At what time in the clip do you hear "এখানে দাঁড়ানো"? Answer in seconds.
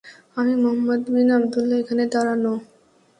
1.79-2.53